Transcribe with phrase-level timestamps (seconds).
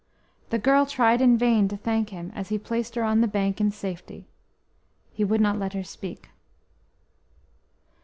[0.49, 3.61] The girl tried in vain to thank him as he placed her on the bank
[3.61, 4.25] in safety;
[5.13, 6.29] he would not let her speak.